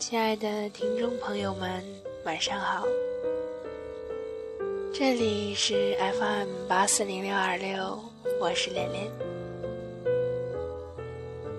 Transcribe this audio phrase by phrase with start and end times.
[0.00, 1.84] 亲爱的听众朋友们，
[2.24, 2.86] 晚上好。
[4.94, 8.00] 这里是 FM 八四零六二六，
[8.40, 9.06] 我是连连。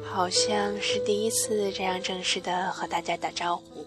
[0.04, 3.86] 好像是第一次这样正式的和大家打招呼，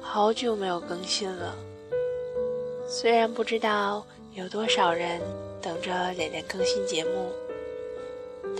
[0.00, 1.54] 好久没有更新了。
[2.88, 5.20] 虽然不知道有多少人
[5.62, 7.30] 等着连连更新节目，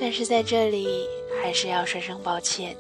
[0.01, 1.09] 但是在这里
[1.41, 2.77] 还是要说声抱歉。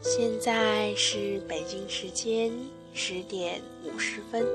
[0.00, 2.52] 现在是北京时间
[2.92, 4.46] 十点五十分。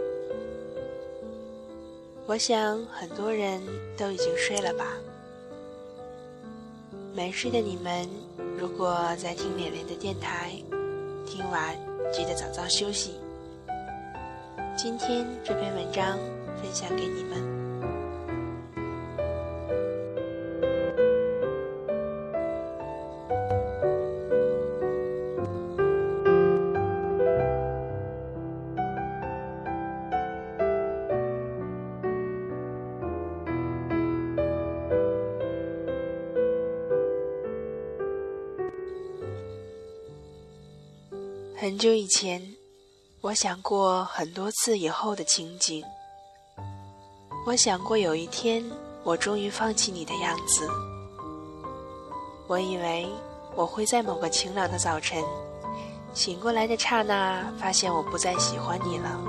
[2.25, 3.59] 我想很多人
[3.97, 4.85] 都已经睡了吧。
[7.15, 8.07] 没睡的你们，
[8.57, 10.51] 如果在听连连的电台，
[11.25, 11.75] 听完
[12.13, 13.15] 记得早早休息。
[14.77, 16.17] 今天这篇文章
[16.61, 17.58] 分享给你们。
[41.61, 42.41] 很久以前，
[43.19, 45.83] 我想过很多次以后的情景。
[47.45, 48.63] 我想过有一天，
[49.03, 50.65] 我终于放弃你的样子。
[52.47, 53.09] 我以为
[53.57, 55.21] 我会在某个晴朗的早晨，
[56.13, 59.19] 醒过来的刹那，发现我不再喜欢你了，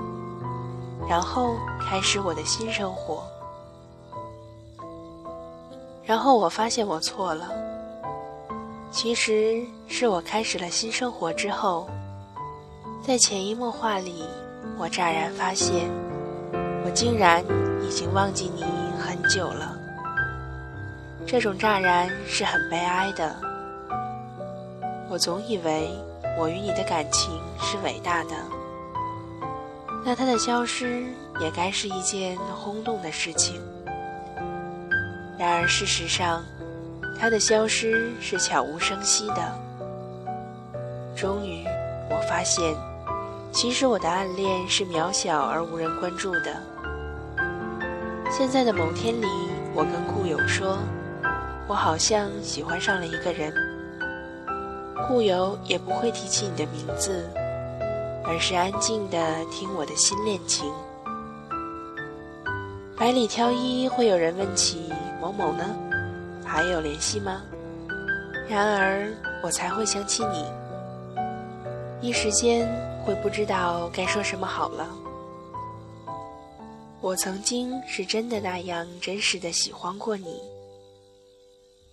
[1.09, 3.25] 然后开始我的新生活。
[6.05, 7.51] 然后我发现我错了，
[8.93, 11.91] 其实是我开始了新生活之后。
[13.03, 14.25] 在潜移默化里，
[14.77, 15.89] 我乍然发现，
[16.85, 17.43] 我竟然
[17.83, 18.63] 已经忘记你
[18.99, 19.75] 很久了。
[21.27, 23.35] 这种乍然是很悲哀的。
[25.09, 25.89] 我总以为
[26.39, 28.35] 我与你的感情是伟大的，
[30.05, 31.03] 那它的消失
[31.41, 33.61] 也该是一件轰动的事情。
[35.39, 36.45] 然而事实上，
[37.19, 39.59] 它的消失是悄无声息的。
[41.17, 41.65] 终于，
[42.11, 42.73] 我发现。
[43.53, 46.57] 其实我的暗恋是渺小而无人关注的。
[48.31, 49.27] 现在的某天里，
[49.75, 50.79] 我跟故友说，
[51.67, 53.53] 我好像喜欢上了一个人。
[55.09, 57.29] 故友也不会提起你的名字，
[58.25, 60.73] 而是安静的听我的新恋情。
[62.97, 65.65] 百里挑一，会有人问起某某呢，
[66.45, 67.43] 还有联系吗？
[68.49, 69.09] 然而
[69.43, 70.47] 我才会想起你，
[72.01, 72.69] 一时间。
[73.05, 74.89] 会不知道该说什么好了。
[77.01, 80.41] 我曾经是真的那样真实的喜欢过你，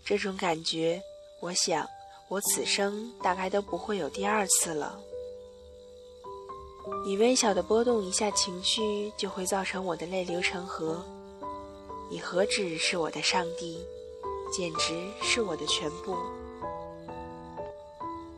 [0.03, 1.01] 这种感觉，
[1.41, 1.87] 我想
[2.27, 4.99] 我此生大概都不会有第二次了。
[7.05, 11.03] 你微小的波动一下情绪，就会造成我的泪流成河。
[12.09, 13.79] 你何止是我的上帝，
[14.51, 16.15] 简直是我的全部。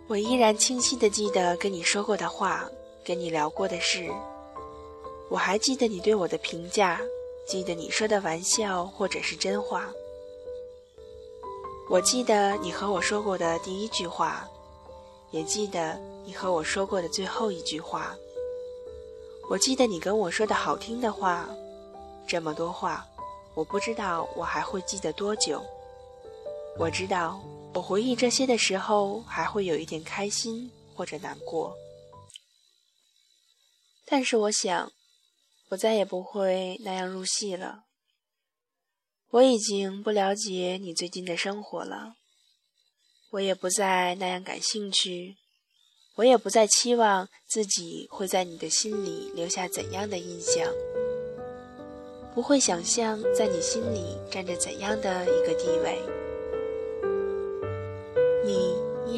[0.10, 2.68] 我依然清晰地记得跟你说过的话，
[3.06, 4.12] 跟你聊过的事。
[5.30, 7.00] 我还记得你对我的评价，
[7.48, 9.88] 记得你说的玩笑或者是真话。
[11.92, 14.50] 我记得你和我说过的第一句话，
[15.30, 15.96] 也记得
[16.26, 18.16] 你和我说过的最后一句话。
[19.48, 21.48] 我记得你跟我说的好听的话，
[22.28, 23.06] 这么多话，
[23.54, 25.64] 我不知道我还会记得多久。
[26.80, 27.40] 我知道。
[27.74, 31.76] 我回忆这些的时候，还会有一点开心或者难过。
[34.06, 34.92] 但是我想，
[35.70, 37.84] 我再也不会那样入戏了。
[39.30, 42.16] 我已经不了解你最近的生活了，
[43.30, 45.38] 我也不再那样感兴趣，
[46.16, 50.74] 我也不再期望自己会在你的心里留下怎样的印象，
[52.34, 56.19] 不会想象在你心里占着怎样的一个地位。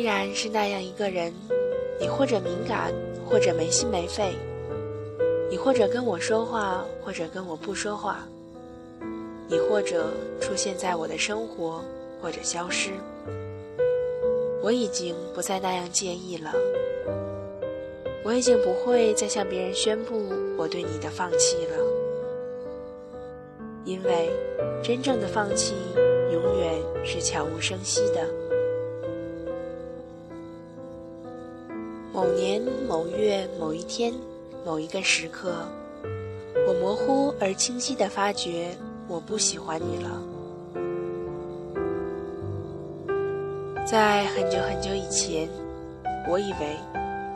[0.01, 1.31] 依然是那样一个人，
[1.99, 2.91] 你或者敏感，
[3.23, 4.33] 或者没心没肺；
[5.47, 8.15] 你或者跟我说话，或者跟我不说话；
[9.47, 10.07] 你或者
[10.39, 11.83] 出现在我的生活，
[12.19, 12.89] 或者消失。
[14.63, 16.51] 我已经不再那样介意了，
[18.23, 20.19] 我已经不会再向别人宣布
[20.57, 21.77] 我对你的放弃了，
[23.85, 24.31] 因为
[24.81, 25.75] 真正的放弃
[26.33, 26.73] 永远
[27.05, 28.25] 是悄无声息的。
[32.21, 34.13] 某年某月某一天
[34.63, 35.55] 某一个时刻，
[36.67, 38.77] 我模糊而清晰地发觉
[39.07, 40.21] 我不喜欢你了。
[43.87, 45.49] 在很久很久以前，
[46.29, 46.77] 我以为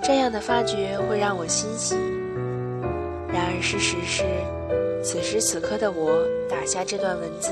[0.04, 1.96] 这样的发觉会让我欣喜。
[3.28, 4.24] 然而事实是，
[5.04, 7.50] 此时此刻的我打下这段文字，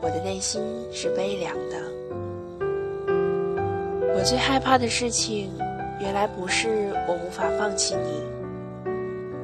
[0.00, 1.76] 我的内心是悲凉的。
[4.14, 5.50] 我最害怕的事情，
[6.00, 8.22] 原来不是我无法放弃你，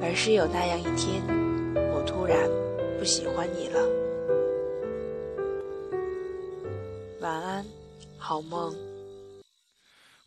[0.00, 1.20] 而是有那样一天，
[1.92, 2.38] 我突然
[2.98, 3.80] 不喜欢你了。
[7.20, 7.64] 晚安，
[8.16, 8.72] 好梦。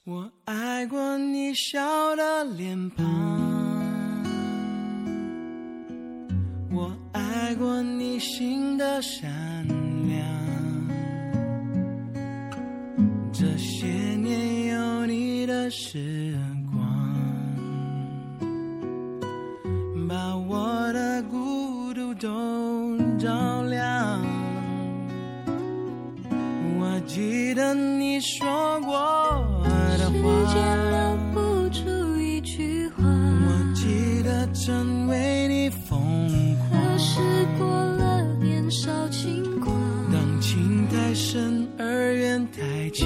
[0.03, 3.05] 我爱过你笑的脸庞，
[6.71, 9.29] 我爱过你心的善
[10.07, 10.46] 良，
[15.67, 16.33] 的时
[16.71, 16.81] 光，
[20.07, 24.17] 把我的孤独都照亮。
[26.79, 28.47] 我记得你说
[28.79, 28.93] 过
[29.97, 30.53] 的话时。
[30.53, 30.55] 间
[30.89, 35.99] 留不住一句话，我记得曾为你疯
[36.69, 37.19] 狂，可是
[37.59, 39.75] 过了年少轻狂。
[40.13, 43.05] 当情太深而缘太浅，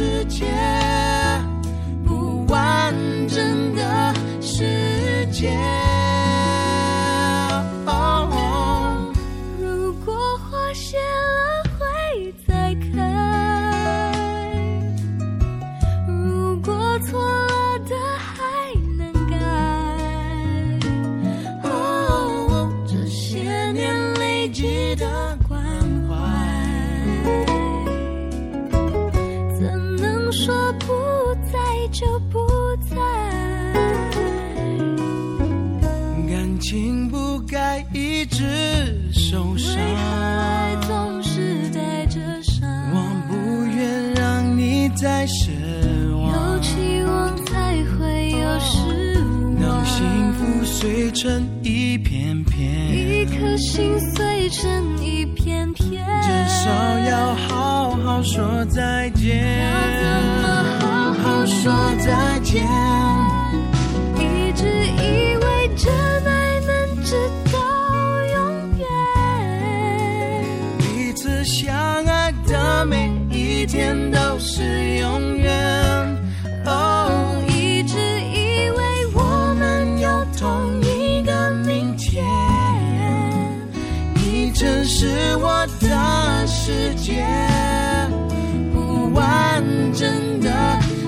[0.00, 0.46] 世界，
[37.92, 40.00] 一直受伤，为何
[40.38, 42.68] 爱总是带着伤？
[42.92, 42.96] 我
[43.28, 45.50] 不愿让你再失
[46.12, 46.62] 望有望。
[46.62, 48.78] 期望才会有失
[49.58, 56.70] 望，让，幸福碎成一片片，一颗心碎成一片片，至少
[57.08, 59.64] 要好好说再见。
[59.64, 60.06] 要怎
[60.42, 60.46] 么
[60.80, 62.64] 好好说再见？
[73.70, 75.48] 天都是永远。
[76.66, 82.26] 哦，一直以为我们有同一个明天。
[84.16, 87.24] 你曾是我的世界，
[88.74, 89.62] 不完
[89.94, 90.50] 整的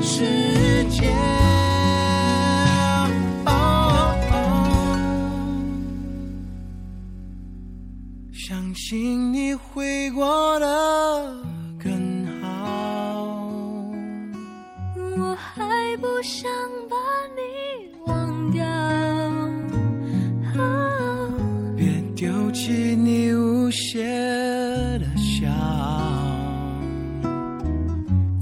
[0.01, 1.13] 世界。
[3.45, 3.51] 哦
[4.31, 4.35] 哦
[8.33, 10.67] 相信你会过得
[23.73, 24.05] 你无邪
[24.99, 25.49] 的笑，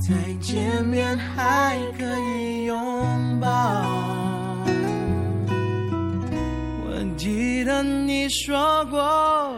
[0.01, 2.77] 再见面还可以拥
[3.41, 3.49] 抱。
[6.83, 8.99] 我记得你说过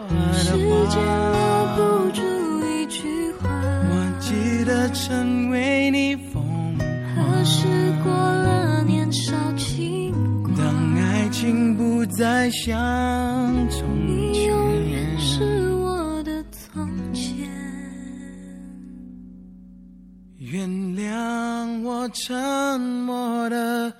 [0.09, 0.51] 的时
[0.89, 2.21] 间留，不住
[2.67, 3.49] 一句话，
[3.89, 6.43] 我记得曾为你疯
[6.77, 7.65] 狂，何时
[8.03, 10.13] 过了年少轻
[10.43, 12.71] 狂，当爱情不再像
[20.37, 23.93] 原谅我沉默的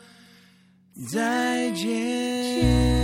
[1.12, 3.03] 再见。